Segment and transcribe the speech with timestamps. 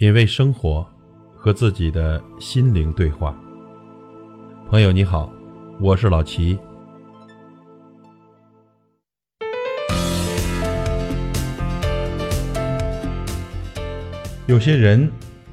[0.00, 0.86] 品味生活，
[1.34, 3.36] 和自己的心灵对话。
[4.70, 5.28] 朋友你好，
[5.80, 6.56] 我是老齐。
[14.46, 15.10] 有些人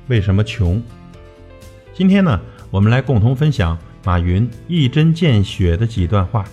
[0.09, 0.79] 为什么穷？
[1.91, 2.39] 今天呢，
[2.69, 6.45] 我们来共同分享马云一针见血的几段话。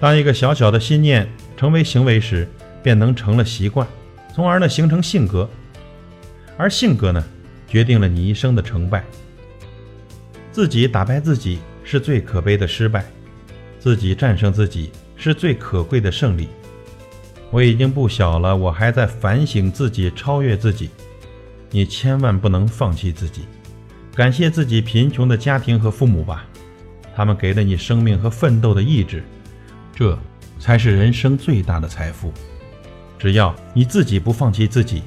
[0.00, 1.28] 当一个小小的心念
[1.58, 2.48] 成为行为时，
[2.82, 3.86] 便能成了习惯，
[4.34, 5.46] 从而呢形成性格。
[6.58, 7.24] 而性格呢，
[7.68, 9.04] 决定了你一生的成败。
[10.50, 13.06] 自己打败自己是最可悲的失败，
[13.78, 16.48] 自己战胜自己是最可贵的胜利。
[17.52, 20.90] 我已经不小了，我还在反省自己，超越自己。
[21.70, 23.42] 你千万不能放弃自己，
[24.14, 26.44] 感谢自己贫穷的家庭和父母吧，
[27.14, 29.22] 他们给了你生命和奋斗的意志，
[29.94, 30.18] 这
[30.58, 32.32] 才是人生最大的财富。
[33.16, 35.02] 只要你自己不放弃自己。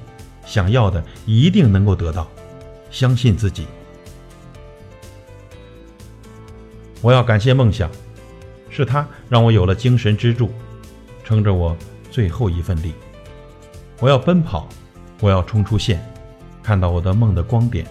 [0.51, 2.29] 想要的一定能够得到，
[2.89, 3.65] 相信自己。
[6.99, 7.89] 我要感谢梦想，
[8.69, 10.51] 是它让我有了精神支柱，
[11.23, 11.73] 撑着我
[12.09, 12.93] 最后一份力。
[14.01, 14.67] 我要奔跑，
[15.21, 16.05] 我要冲出线，
[16.61, 17.87] 看到我的梦的光点。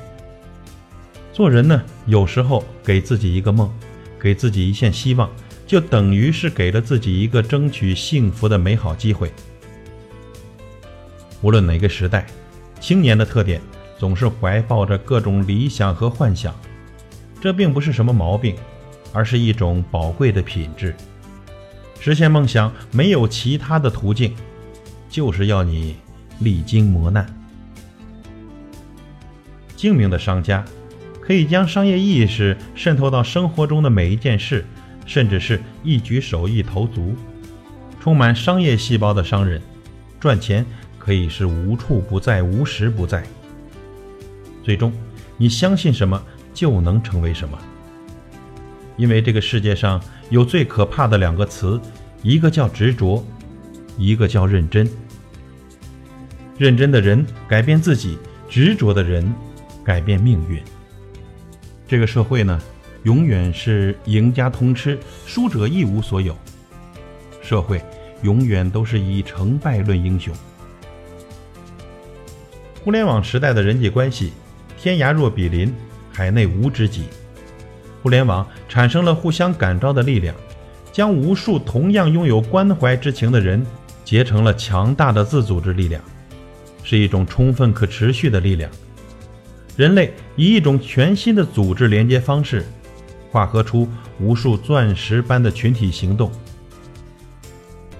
[1.32, 3.72] 做人呢，有时候给自己一个梦，
[4.20, 5.30] 给自己一线希望，
[5.66, 9.32] 就等于是给了自己一个争取幸福的美好机会。
[11.40, 12.26] 无论哪个时代。
[12.80, 13.60] 青年的特点
[13.98, 16.54] 总是怀抱着各种理想和幻想，
[17.40, 18.56] 这并不是什么毛病，
[19.12, 20.96] 而是一种宝贵的品质。
[22.00, 24.34] 实现梦想没有其他的途径，
[25.10, 25.96] 就是要你
[26.38, 27.26] 历经磨难。
[29.76, 30.64] 精明的商家
[31.20, 34.64] 可以将商业意识渗透到生活中的每一件事，
[35.04, 37.14] 甚至是一举手一投足。
[38.00, 39.60] 充满商业细胞的商人
[40.18, 40.64] 赚钱。
[41.10, 43.24] 可以是无处不在、无时不在。
[44.62, 44.92] 最终，
[45.36, 47.58] 你相信什么就能成为什么。
[48.96, 51.80] 因为这个世界上有最可怕的两个词，
[52.22, 53.26] 一个叫执着，
[53.98, 54.88] 一个叫认真。
[56.56, 58.16] 认真的人改变自己，
[58.48, 59.34] 执着的人
[59.82, 60.62] 改变命运。
[61.88, 62.56] 这个社会呢，
[63.02, 66.36] 永远是赢家通吃，输者一无所有。
[67.42, 67.82] 社会
[68.22, 70.32] 永远都是以成败论英雄。
[72.82, 74.32] 互联网时代的人际关系，
[74.78, 75.74] 天涯若比邻，
[76.10, 77.04] 海内无知己。
[78.02, 80.34] 互联网产生了互相感召的力量，
[80.90, 83.64] 将无数同样拥有关怀之情的人
[84.02, 86.02] 结成了强大的自组织力量，
[86.82, 88.70] 是一种充分可持续的力量。
[89.76, 92.64] 人类以一种全新的组织连接方式，
[93.30, 93.86] 化合出
[94.18, 96.32] 无数钻石般的群体行动。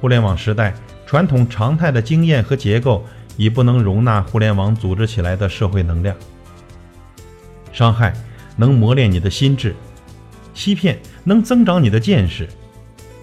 [0.01, 0.75] 互联网时代，
[1.05, 3.05] 传统常态的经验和结构。
[3.37, 6.15] 已不能容纳互联网组织起来的社会能量。
[7.73, 8.13] 伤害
[8.57, 9.75] 能磨练你的心智，
[10.53, 12.49] 欺骗能增长你的见识，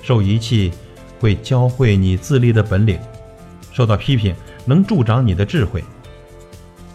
[0.01, 0.71] 受遗弃
[1.19, 2.99] 会教会你自立的本领，
[3.71, 4.33] 受到批评
[4.65, 5.83] 能助长你的智慧。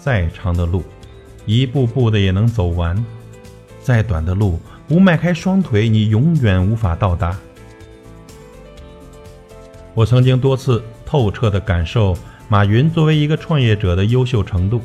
[0.00, 0.82] 再长的路，
[1.46, 2.96] 一步步的也能走完；
[3.80, 4.58] 再短的路，
[4.88, 7.38] 不迈开双腿，你永远无法到达。
[9.94, 12.16] 我曾经多次透彻的感受。
[12.52, 14.82] 马云作为一个创业者的优秀程度，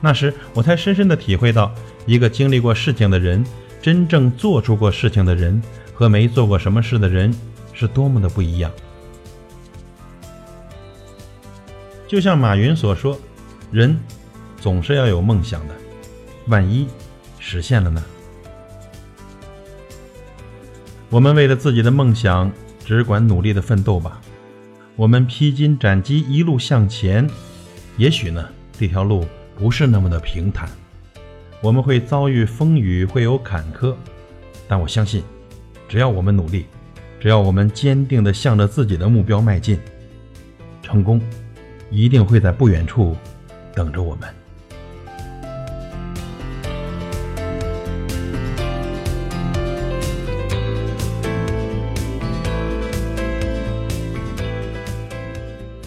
[0.00, 1.70] 那时我才深深的体会到，
[2.06, 3.44] 一个经历过事情的人，
[3.82, 7.30] 真正做出过事情的人，和没做过什么事的人，
[7.74, 8.70] 是多么的不一样。
[12.08, 13.20] 就像马云所说，
[13.70, 14.00] 人
[14.58, 15.74] 总是要有梦想的，
[16.46, 16.88] 万一
[17.38, 18.02] 实现了呢？
[21.10, 22.50] 我们为了自己的梦想，
[22.82, 24.18] 只管努力的奋斗吧。
[24.96, 27.28] 我们披荆斩棘，一路向前。
[27.96, 30.68] 也许呢，这条路不是那么的平坦，
[31.60, 33.94] 我们会遭遇风雨，会有坎坷。
[34.68, 35.24] 但我相信，
[35.88, 36.66] 只要我们努力，
[37.18, 39.78] 只要我们坚定地向着自己的目标迈进，
[40.80, 41.20] 成功
[41.90, 43.16] 一定会在不远处
[43.74, 44.28] 等着我们。